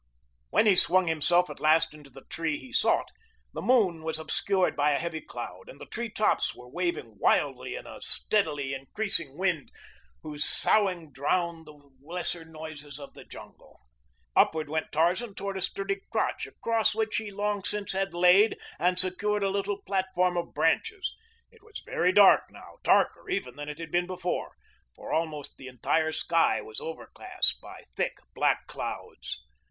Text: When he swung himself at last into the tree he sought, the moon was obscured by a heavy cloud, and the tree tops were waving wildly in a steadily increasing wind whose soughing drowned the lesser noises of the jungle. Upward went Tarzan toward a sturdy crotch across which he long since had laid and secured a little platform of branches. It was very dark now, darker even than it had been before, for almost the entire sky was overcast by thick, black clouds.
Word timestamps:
When 0.49 0.65
he 0.65 0.75
swung 0.75 1.05
himself 1.05 1.47
at 1.51 1.59
last 1.59 1.93
into 1.93 2.09
the 2.09 2.23
tree 2.23 2.57
he 2.57 2.73
sought, 2.73 3.09
the 3.53 3.61
moon 3.61 4.01
was 4.01 4.17
obscured 4.17 4.75
by 4.75 4.93
a 4.93 4.97
heavy 4.97 5.21
cloud, 5.21 5.69
and 5.69 5.79
the 5.79 5.85
tree 5.85 6.09
tops 6.09 6.55
were 6.55 6.67
waving 6.67 7.19
wildly 7.19 7.75
in 7.75 7.85
a 7.85 8.01
steadily 8.01 8.73
increasing 8.73 9.37
wind 9.37 9.69
whose 10.23 10.43
soughing 10.43 11.11
drowned 11.11 11.67
the 11.67 11.79
lesser 12.03 12.43
noises 12.43 12.97
of 12.99 13.13
the 13.13 13.23
jungle. 13.23 13.79
Upward 14.35 14.69
went 14.69 14.91
Tarzan 14.91 15.35
toward 15.35 15.55
a 15.55 15.61
sturdy 15.61 16.01
crotch 16.11 16.47
across 16.47 16.95
which 16.95 17.17
he 17.17 17.29
long 17.29 17.63
since 17.63 17.91
had 17.91 18.11
laid 18.11 18.57
and 18.79 18.97
secured 18.97 19.43
a 19.43 19.49
little 19.51 19.83
platform 19.83 20.35
of 20.35 20.55
branches. 20.55 21.13
It 21.51 21.61
was 21.61 21.79
very 21.85 22.11
dark 22.11 22.45
now, 22.49 22.77
darker 22.81 23.29
even 23.29 23.55
than 23.55 23.69
it 23.69 23.77
had 23.77 23.91
been 23.91 24.07
before, 24.07 24.53
for 24.95 25.11
almost 25.13 25.57
the 25.57 25.67
entire 25.67 26.11
sky 26.11 26.59
was 26.59 26.79
overcast 26.79 27.61
by 27.61 27.83
thick, 27.95 28.17
black 28.33 28.65
clouds. 28.65 29.37